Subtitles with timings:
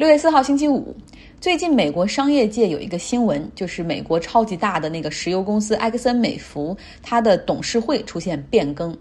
[0.00, 0.96] 六月四号星期五，
[1.42, 8.96] 最近美国商业界有一个新闻，就是美国超级大的那个石油公司埃克森美孚，它的董事会出现变更。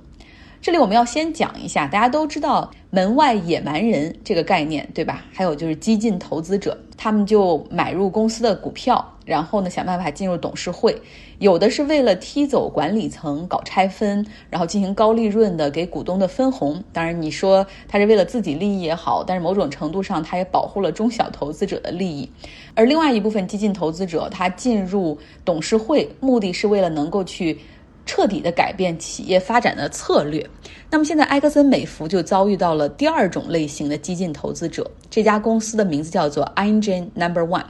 [0.61, 5.23] 这里我们要先讲一下，大家都知道“门外野蛮人”这个概念，对吧？
[5.31, 11.01] 还有就是激进投资者，他们就买入公司的股票，然后呢想办法进入董事会，
[11.37, 16.83] 有的是为了踢走管理层、搞拆分，然后进行高利润的给股东的分红。
[16.91, 22.29] 当然，你说他是为了自己利益也好，但是某种程度上他也保护了中小投资者的利益。
[22.75, 27.57] 而另外一部分激进投资者，他进入董事会，目的是为了能够去。
[28.05, 30.45] 彻底的改变企业发展的策略。
[30.89, 34.89] 那么现在埃克森美孚就遭遇到了第二种类型的激进投资者。
[35.09, 37.65] 这家公司的名字叫做 Engine Number One。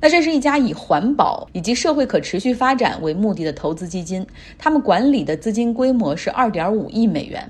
[0.00, 7.46] 那这是一家以环保以及社会可持续发展为目的的投资基金，他们管理的资金规模是二点五亿美元。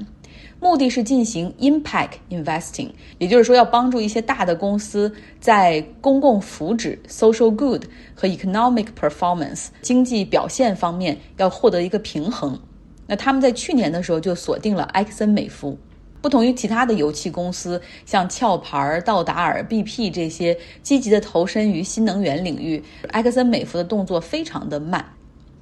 [0.60, 12.60] 目的是进行 impact investing，也就是说要帮助一些大的公司在公共福祉 social good 和 economic performance 经济表现方面要获得一个平衡。
[13.07, 15.79] 那他们在去年的时候就锁定了埃克森美孚，
[16.21, 25.04] 不同于其他的油气公司，像壳牌、道达尔、BP 这些积极的投身于新能源领域，埃克森美孚的动作非常的慢。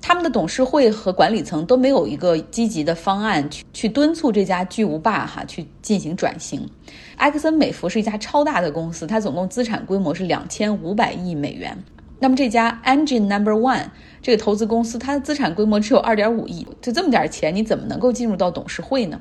[0.01, 6.69] 他们的董事会和管理层都没有一个积极的方案去去敦促这家巨无霸哈去进行转型。
[7.17, 11.77] 埃克森美孚是一家超大的公司，它总共资产规模是两千五百亿美元。
[12.21, 13.87] 那么这家 Engine Number One
[14.23, 19.21] 这个投资公司，它的资产规模只有二点五亿，就这么点钱，你怎么能够进入到董事会呢？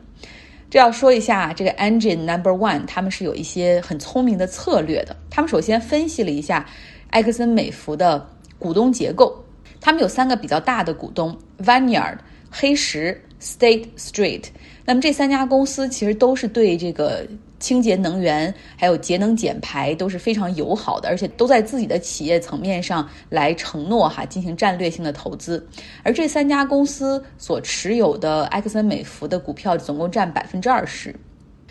[0.70, 5.16] 这要说一下，这个 Engine Number One 他们是有一些很聪明的策略的。
[5.30, 6.66] 他们首先分析了一下
[7.12, 8.28] 埃克森美孚的
[8.60, 9.44] 股东结构。
[9.80, 12.18] 他们有三个比较大的股东：Vineyard、
[12.50, 14.46] 黑石、State Street。
[14.86, 17.28] 那么这三家公司其实都是对这个
[17.60, 25.68] 清洁能源还有节能减排都是非常友好的，而且都在自己的企业层面上来承诺哈进行战略性的投资。
[26.04, 31.14] 而这三家公司所持有的埃克森美孚的股票总共占百分之二十。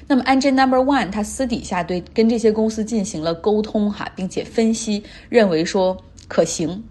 [0.06, 5.97] 那么 Engine Number One 他私底下对跟这些公司进行了沟通哈，并且分析认为说。
[6.29, 6.83] 可行，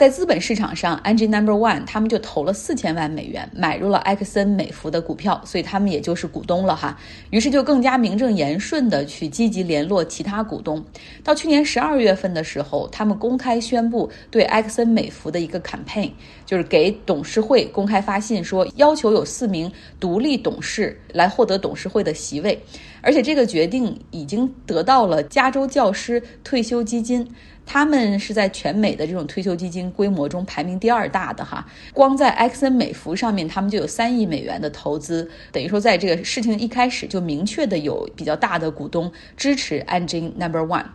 [0.00, 6.98] 在资本市场上，Engine Number One 他们就投了四千万美元买入了埃克森美孚的股票，所以他们也就是股东了哈。
[7.30, 10.84] 于是就更加名正言顺的去积极联络其他股东。
[11.22, 16.10] 到去年十二月份的时候，他们公开宣布对埃克森美孚的一个 campaign，
[16.44, 19.70] 就是给董事会公开发信说，要求有四名
[20.00, 22.60] 独立董事来获得董事会的席位，
[23.02, 27.28] 而且这个决定已经得到了加州教师退休基金。
[27.72, 31.64] 他们是在全美的这种退休基金规模中排名第二大的哈，
[31.94, 40.86] 光在埃克森美孚上面，他们就有三亿美元的投资，等于说在这个事情一开始就明确的有比较大的股东支持 Engine Number One。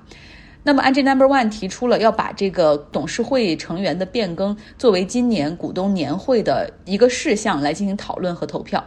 [0.64, 8.84] 那么 Engine Number One 提出了要把这个董事会成员的变更作为今年股东年会的一个事项来进行讨论和投票。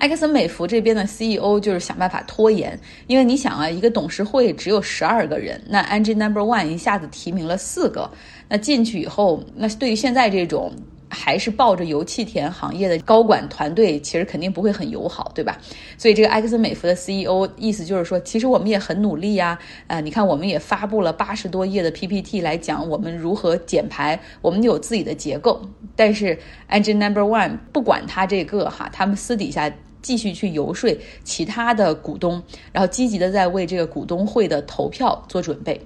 [0.00, 8.10] 埃克森美孚这边的 CEO 就是想办法拖延，因为你想啊，一个董事会只有十二个人，那 Engine Number One 一下子提名了四个，
[8.48, 10.72] 那进去以后，那对于现在这种。
[11.12, 15.58] 还是抱着油气田行业的高管团队，其实肯定不会很友好，对吧？
[15.98, 25.60] 所以这个埃克森美孚的 CEO 意思就是说，其实我们也很努力呀，啊，你看我们也发布了八十多页的 PPT 来讲我们如何减排，我们有自己的结构。
[25.96, 26.38] 但是
[26.70, 29.68] Engine Number One 不管他这个哈，他们私底下
[30.02, 35.80] 继续去游说其他的股东，然后积极的在为这个股东会的投票做准备。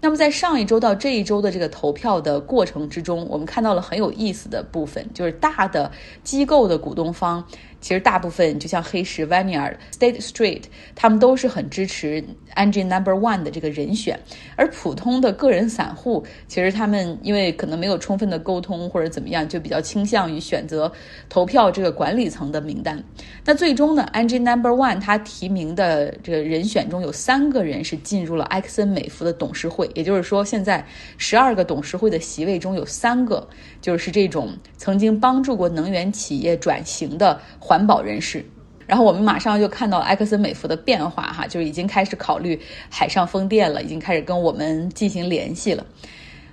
[0.00, 5.92] 那么在上一周到这一周的这个投票的过程之中，我们看到了很有意思的部分，就是大的
[6.24, 7.46] 机构的股东方。
[7.82, 10.62] 其实大部分就像黑石、Vanier、State Street，
[10.94, 14.18] 他们都是很支持 Engine Number One 的这个人选。
[14.56, 20.90] 而普通的个人散户，其实他们因为可能没有充分的沟通或者怎么样，就比较倾向于选择
[21.28, 23.02] 投票这个管理层的名单。
[23.44, 30.86] 那最终呢，Engine Number One 他提名的这个人选中有三个人是进入了埃克森美孚的董事会，也就是说，现在
[31.18, 33.44] 十二个董事会的席位中有三个
[33.80, 37.40] 就是这种曾经帮助过能源企业转型的。
[37.72, 38.44] 环保人士，
[38.86, 42.60] 然后我们马上就看到埃克森美孚的变化，哈，就是已经开始考虑
[42.90, 45.86] 海上风电了，已经开始跟我们进行联系了。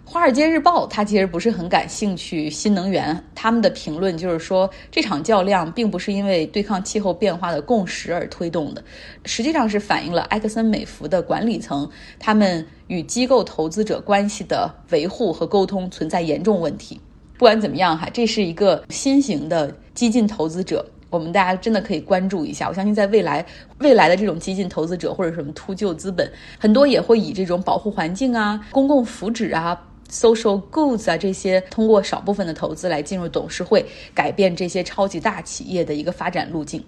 [0.10, 8.82] 《华尔街日报》它其实不是很感兴趣新能源，他们的评论就是说，这场较量并不是因为对抗气候变化的共识而推动的，
[9.26, 16.98] 实际上是反映了埃克森美孚的管理层他们与机构投资者关系的维护和沟通存在严重问题。
[17.38, 20.86] 不管怎么样，哈，这是一个新型的激进投资者。
[21.10, 22.68] 我们大家真的可以关注一下。
[22.68, 23.46] 我相信在未来，
[23.80, 29.80] 未来的这种激进投资者或者什么秃鹫资本，很多也会以这种保护环境啊、公共福祉啊、
[30.10, 36.84] social goods 啊这些，通过少部分的投资来进入董事会，改变这些超级大企业的一个发展路径。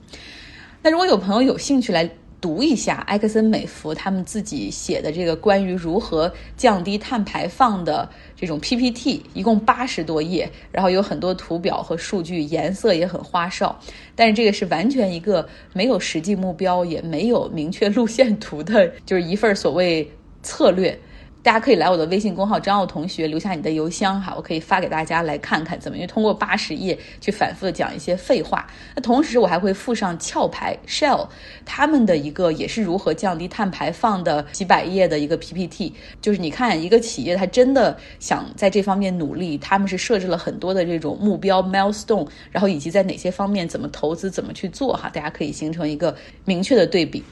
[0.83, 2.09] 那如果有朋友有兴趣来。
[2.41, 13.79] 读一下埃克森美孚他们自己写的这个关于如何降低碳排放的这种 PPT，一共八十多页，然后有很多图表和数据，颜色也很花哨。
[14.15, 20.11] 但是这个是完全一个没有实际目标，也没有明确路线图的，就是一份所谓
[20.41, 20.99] 策略。
[21.43, 28.67] 大家可以来我的微信公号张奥同学留下你的邮箱哈，我可以发给大家来看看怎么，因为通过八十页去反复的讲一些废话。
[28.95, 31.27] 那同时我还会附上壳牌 Shell
[31.65, 46.15] 他们的一个也是如何降低碳排放的几百页的一个 PPT，就是你看一个企业它真的想在这方面努力，他们是设置了很多的这种目标 milestone，然后以及在哪些方面怎么投资怎么去做哈，大家可以形成一个
[46.45, 47.23] 明确的对比。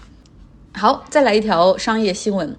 [0.73, 2.55] 好，再来一条商业新闻。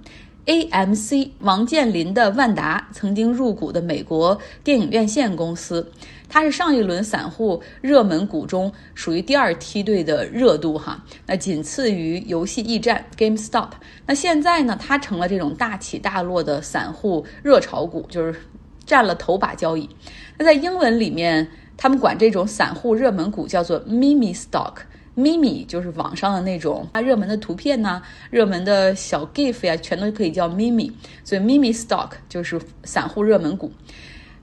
[0.51, 5.93] AMC 王健林的万达曾经入股的美国电影院线公司，
[6.29, 13.69] 它是上一轮散户热门股中属于第二梯队的热度哈，那仅次于游戏驿站 GameStop。
[14.07, 18.41] 那现在呢，它成了这种大起大落的散户热炒股，就是
[18.85, 19.89] 占了头把交椅。
[20.37, 24.79] 那在英文里面，他们管这种散户热门股叫做 Mimi Stock。
[25.21, 28.01] 咪咪就是网上的那种啊热门的图片呐，
[28.31, 30.91] 热门的小 GIF 呀，全都可以叫咪咪。
[31.23, 33.71] 所以咪咪 stock 就是散户热门股。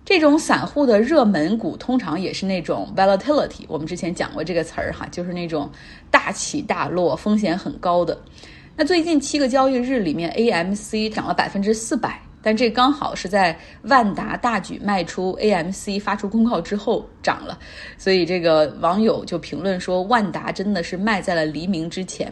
[0.06, 5.70] 这种散户的热门股通常也是那种 volatility，我们之前讲过这个词儿哈，就是那种
[6.10, 8.18] 大起大落、风险很高的。
[8.78, 12.22] 那最近七个交易日里面，AMC 涨了百分之四百。
[12.48, 17.60] 但这刚好是在万达大举卖出 AMC 发出公告之后涨了，
[17.98, 22.32] 所以这个网友就评论说，万达真的是卖在了黎明之前。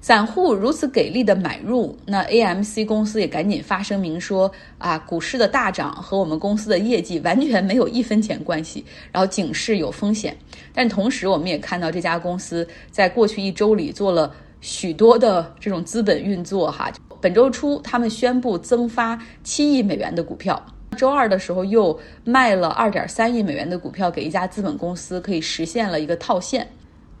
[0.00, 10.36] 散户如此给力的买入，那 AMC 公司也赶紧发声明说啊，股市的大涨和我们公司的业绩完全没有一分钱关系，然后警示有风险。
[10.74, 16.90] 但同时，我们也看到这家公司在过去一周里做了许多的这种资本运作哈。
[17.20, 20.64] 本周初，他们宣布增发七亿美元的股票。
[20.96, 26.66] 周二的时候，又卖了二点三亿美元的股票给一家资本公司，可以实现了一个套现。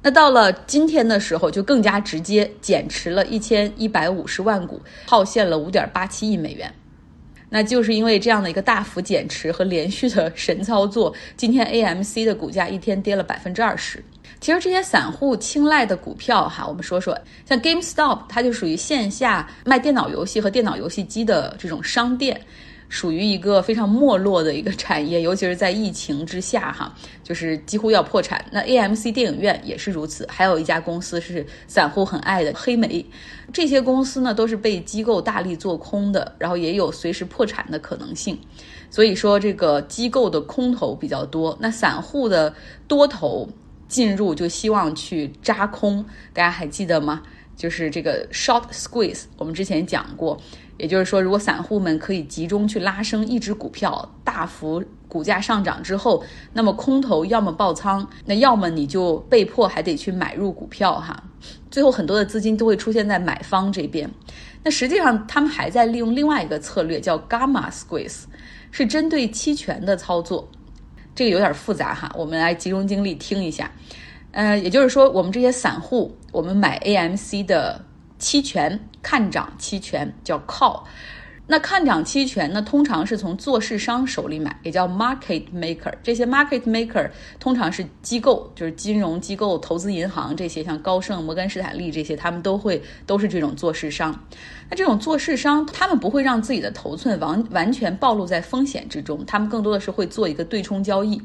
[0.02, 6.72] 那到了今天的时候，就更加直接，减持了一千一百五十万股，套现了五点八七亿美元。
[7.50, 14.02] 那就是因为这样的一个大幅减持和连续的神操作，今天 AMC 的股价一天跌了百分之二十。
[14.46, 22.40] 其实这些散户青睐的股票哈，我们说说，像 GameStop，它就属于线下卖电脑游戏和电脑游戏机的这种商店，
[22.88, 26.94] 属于一个非常没落的一个产业，尤其是在疫情之下哈，
[27.24, 28.44] 就是几乎要破产。
[28.52, 33.04] 那 AMC 电影院也是如此，还有一家公司是散户很爱的黑莓，
[33.52, 38.38] 这些公司呢都是被机构大力做空的，然后也有随时破产的可能性。
[38.90, 42.54] 所以说这个机构的空头比较多，那散户的
[42.86, 43.48] 多头。
[43.88, 47.22] 进入就希望去扎空，大家还记得吗？
[47.56, 50.38] 就是这个 short squeeze，我们之前讲过，
[50.76, 56.22] 也就是说，如果散户们可以集中去拉升一只股票，大幅股价上涨之后，
[56.52, 61.24] 那么空头要么爆仓，那要么你就被迫还得去买入股票哈。
[61.70, 64.10] 最后很多的资金都会出现在买方这边。
[64.62, 68.24] 那实际上他们还在利用另外一个策略，叫 gamma squeeze，
[68.70, 70.46] 是针对期权的操作。
[71.16, 73.72] 这个有点复杂哈，我们来集中精力听一下。
[74.32, 77.84] 呃，也就是说，我们这些散户，我们买 AMC 的
[78.18, 80.82] 期权看涨期权叫 call。
[81.48, 85.92] 那看涨期权呢，通常是从做市商手里买，也叫 market maker。
[86.02, 94.12] 这些 market maker 通常是机构，就是金融机构、投资银行这些，像高盛、摩根士坦利这些，他们都会都是这种做市商。
[94.68, 101.22] 那这种做市商，他们不会让自己的头寸完完全暴露在风险之中，他们更多的是会做一个对冲交易。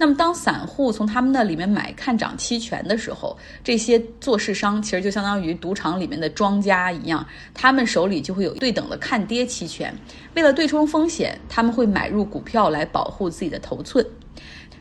[0.00, 9.92] 那么，当散户从他们那里面买看涨期权的时候，这些做市商其实就相当于赌场里面的庄家一样，他们手里就会有对等的看跌期权。
[10.34, 14.06] 为了对冲风险，他们会买入股票来保护自己的头寸。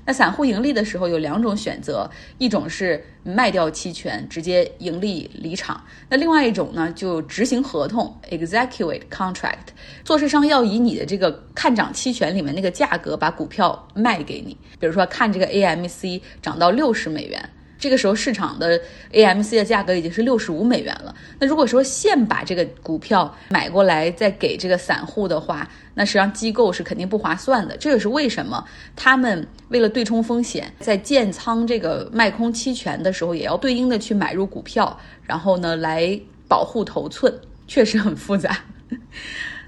[0.07, 9.67] 那散户盈利的时候有两种选择，一种是卖掉期权直接盈利离场，那另外一种呢就执行合同 （execute contract）。
[10.05, 17.49] 做市商要以你的这个看涨期权里面那个价格把股票卖给你，比如说看这个 AMC 涨到六十美元，
[17.79, 18.79] 这个时候市场的
[19.12, 21.13] AMC 的价格已经是六十五美元了。
[21.39, 27.77] 那如果说现把这个股票买过来再给这个散户的话，那实际上机构是肯定不划算的。
[27.77, 28.63] 这也是为什么
[28.96, 37.34] 他们为了对冲风险，在建仓这个卖空期权的时候，也要对应的去买入股票，然后呢来保护头寸，
[37.67, 38.57] 确实很复杂。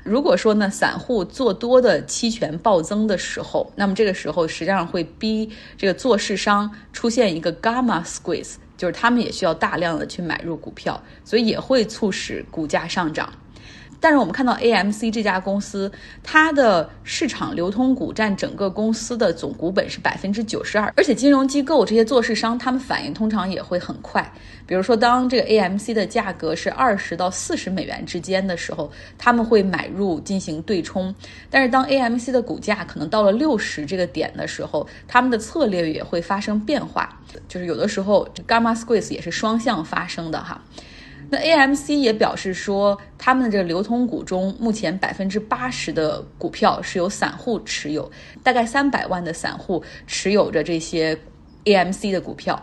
[0.04, 13.32] 如果说呢，散户做多的期权暴增的时候，那么这个时候实际上会逼这个做市商出现一个 gamma squeeze，就是他们也需要大量的去买入股票，所以也会促使股价上涨。
[14.00, 15.92] 但是我们看到 AMC 这家公司，
[16.24, 24.32] 它的市场流通股占整个公司的总股本是百分之九十二，而且金融机构这些做市商，他们反应通常也会很快。
[24.66, 31.12] 比如说，当这个 AMC 的价格是二十到四十美元之间的时候，他们会买入进行对冲；
[31.50, 40.62] 但是当 AMC 的股价可能到了六十这个点的时候，他们的策略也会发生变化，就是有的时候 gamma squeeze 也是双向发生的哈。
[41.32, 51.16] 那 AMC 也表示说，他们的这个流通股中，目前百分之八十的股票是由散户持有，大概三百万的散户持有着这些
[51.66, 52.60] AMC 的股票。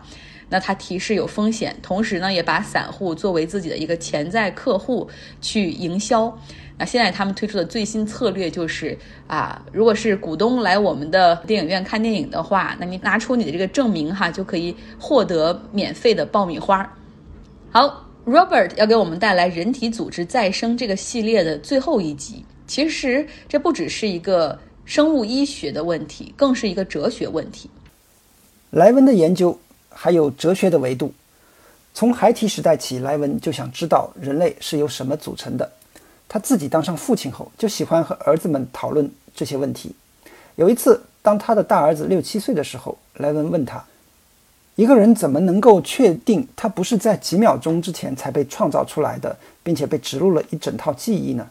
[0.48, 5.08] 那他提示有风险，同时呢，也把散户作为自己的一个潜在客户
[5.40, 6.36] 去营销。
[6.78, 8.96] 那现在他们推出的最新策略就是
[9.26, 16.96] 啊，如果是股东来我们的电影院看电影的话，那你拿出你的这个证明哈，就可以获得免费的爆米花。
[17.70, 18.05] 好。
[18.26, 22.44] Robert 要给我们带来人体组织再生这个系列的最后一集。
[22.66, 27.70] 其实这不只是一个生物医学的问题，更是一个哲学问题。
[28.70, 29.56] 莱文的研究
[29.88, 31.14] 还有哲学的维度。
[31.94, 35.70] 从孩提时代起，莱文就想知道人类是由什么组成的。
[36.28, 39.94] 他自己当上父亲后，就喜欢和儿子们讨论这些问题。
[40.56, 43.84] 有一次，当他的大儿子六七岁的时候，莱文问他。
[44.76, 51.48] 一个人怎么能够确定他不是在几秒钟之前才被创造出来的，并且被植入了一整套记忆呢？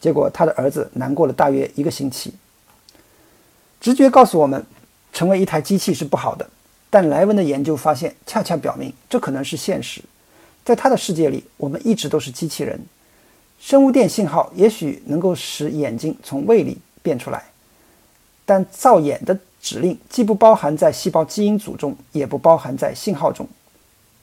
[0.00, 2.32] 结果他的儿子难过了大约一个星期。
[3.80, 4.64] 直觉告诉我们，
[5.12, 6.48] 成为一台机器是不好的，
[6.88, 10.00] 但莱文的研究发现，恰恰表明这可能是现实。
[10.64, 12.80] 在他的世界里，我们一直都是机器人。
[13.60, 17.44] 生物电信号也许能够使眼睛从胃里变出来，
[18.46, 19.38] 但造眼的。
[19.66, 23.44] 指令既不包含在细胞基因组中，也不包含在信号中。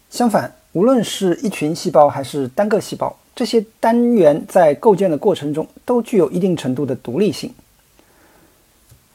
[0.10, 7.54] 相反，无论是一群细胞还是单个细胞，这些单元在构建的过程中都具有一定程度的独立性。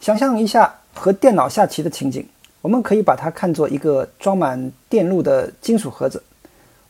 [0.03, 2.29] 想象一下和电脑下棋的情景，
[2.61, 6.23] 我们可以把它看作一个装满电路的金属盒子，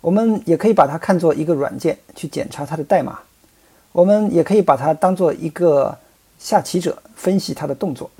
[0.00, 3.20] 我们也可以把它看作一个软件去检查它的代码，
[3.92, 5.96] 我们也可以把它当做一个
[6.40, 8.10] 下棋者分析它的动作。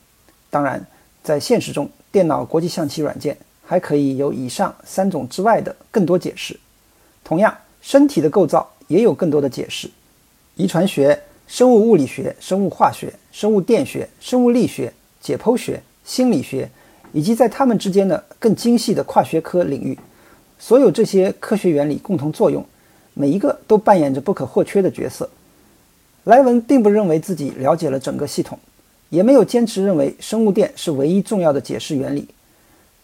[0.49, 0.81] 当然。
[1.29, 6.59] 在现实中，电脑国际象棋软件还可以有以上三种之外的更多解释。
[7.23, 9.91] 同样，身体的构造也有更多的解释：
[10.57, 16.67] 遗传学、生物物理学、生物化学、生物电学、生物力学、解剖学、心理学，
[17.13, 19.99] 以及在它们之间的更精细的跨学科领域。
[20.59, 22.65] 所有这些科学原理共同作用，
[23.13, 25.29] 每一个都扮演着不可或缺的角色。
[26.25, 28.59] 莱文并不认为自己了解了整个系统。
[29.11, 32.29] 也没有坚持认为生物电是唯一重要的解释原理，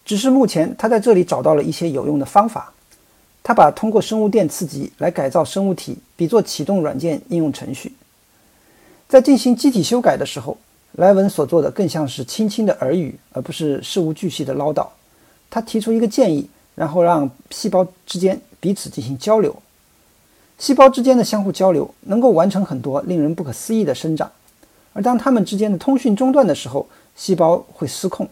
[0.05, 2.73] 只是目前他在这里找到了一些有用的方法。
[3.43, 7.93] 他把通过生物电刺激来改造生物体比作启动软件应用程序。
[9.07, 10.57] 在进行机体修改的时候，
[10.93, 14.87] 莱文所做的更像是轻轻的耳语，而不是事无巨细的唠叨。
[15.51, 19.55] 他提出一个建议，然后让细胞之间彼此进行交流。
[20.59, 24.33] 细胞之间的相互交流能够完成很多令人不可思议的生长。
[24.95, 28.27] 而当它们之间的通讯中断的时候，细胞会失控。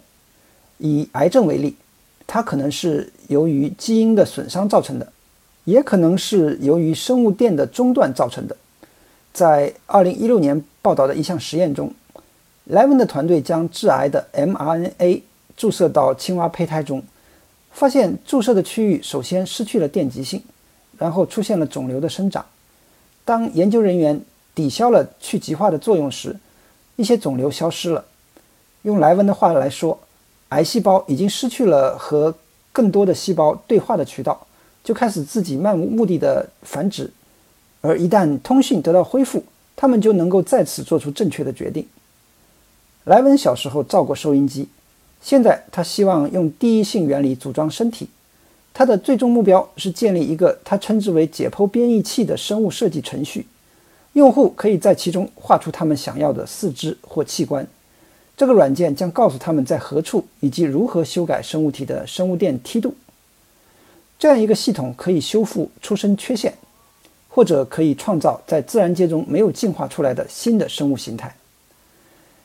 [0.79, 1.77] 以癌症为例，
[2.27, 5.13] 它可能是由于基因的损伤造成的，
[5.65, 8.57] 也可能是由于生物电的中断造成的。
[9.33, 11.93] 在2016年报道的一项实验中，
[12.65, 15.23] 莱文的团队将致癌的 mRNA
[15.57, 17.03] 注射到青蛙胚胎中，
[17.71, 20.43] 发现注射的区域首先失去了电极性，
[20.99, 22.45] 然后出现了肿瘤的生长。
[23.25, 24.21] 当研究人员
[24.55, 26.37] 抵消了去极化的作用时，
[27.03, 28.05] 一些肿瘤消失了。
[28.83, 29.99] 用莱文的话来说，
[30.51, 32.33] 癌细胞已经失去了和
[32.73, 34.47] 更多的细胞对话的渠道，
[34.85, 37.11] 就开始自己漫无目的的繁殖。
[37.81, 39.43] 而一旦通讯得到恢复，
[39.75, 41.85] 他们就能够再次做出正确的决定。
[43.03, 44.69] 莱文小时候造过收音机，
[45.21, 48.09] 现在他希望用第一性原理组装身体。
[48.73, 53.45] 他的最终目标是建立一个他称之为解剖编译器的生物设计程序。
[54.15, 57.67] 用户可以在其中画出他们想要的四肢或器官，
[58.37, 62.95] 这个软件将告诉他们在何处以及如何修改生物体的生物电梯度。
[64.19, 66.55] 这样一个系统可以修复出生缺陷，
[67.29, 71.35] 或者可以创造在自然界中没有进化出来的新的生物形态。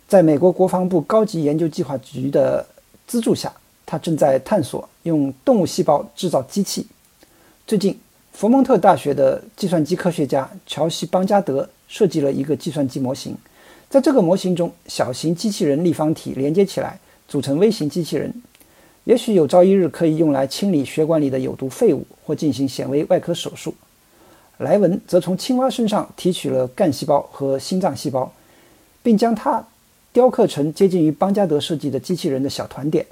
[0.08, 2.66] 在美国国防部高级研究计划局的
[3.06, 3.54] 资助下，
[3.86, 6.88] 他正在探索用动物细胞制造机器。
[7.68, 8.00] 最近，
[8.38, 13.36] 佛蒙特大学的计算机科学家乔西·邦加德设计了一个计算机模型。
[13.90, 18.32] 在这个模型中，小型机器人立方体连接起来，组成微型机器人。
[19.06, 23.74] 也许有朝一日可以用来清理血管里的有毒废物，或进行显微外科手术。
[24.60, 28.32] 莱文则从青蛙身上提取了干细胞和心脏细胞，
[29.02, 29.66] 并将它
[30.14, 33.04] 雕刻成接近于邦加德设计的机器人的小团点。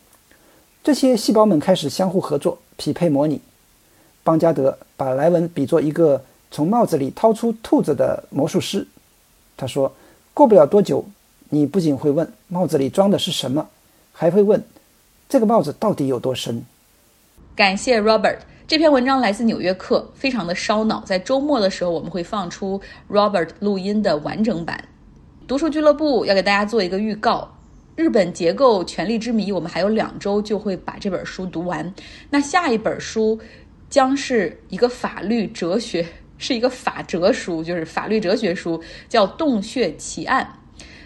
[0.84, 3.42] 这些细胞们开始相互合作，匹配模拟。
[4.26, 8.86] 邦加德把莱文比作一个从帽子里掏出兔子的魔术师。
[9.56, 9.90] 他说。
[10.36, 11.06] 过不了多久，
[11.48, 13.66] 你不仅会问帽子里装的是什么，
[14.12, 14.62] 还会问
[15.30, 16.62] 这个帽子到底有多深。
[17.56, 21.02] 感谢 Robert，这篇文章来自《纽约客》，非常的烧脑。
[21.06, 24.84] 在周末的时候，我们会放出 Robert 录音的完整版。
[25.48, 27.48] 读书俱乐部要给大家做一个预告：
[27.96, 31.94] 日本结构权力之谜，我们还有两周就会把这本书读完。
[32.30, 33.40] 那下一本书
[33.96, 36.06] 将是一个法律哲学。
[36.38, 40.46] 是一个法哲书，就是法律哲学书，叫《洞穴奇案》。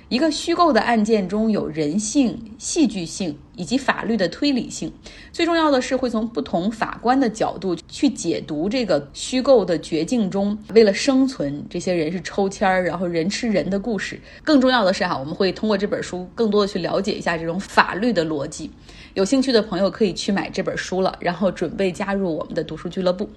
[0.09, 4.91] 一个虚构的案件中有人性、戏剧性以及法律的推理性。
[5.31, 14.19] 最重要的是，会从不同法官的角度去解读这个虚构的绝境中，为了生存，这些人是抽签儿，然后人吃人的故事。
[14.43, 18.71] 更重要的是，哈，我们会通过这本书，更多的去了解一下这种法律的逻辑。
[19.13, 23.29] 有兴趣的朋友可以去买这本书了，然后准备加入我们的读书俱乐部。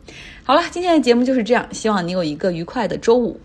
[0.42, 3.38] 好了，今天的节目就是这样，希望你有一个愉快的周五。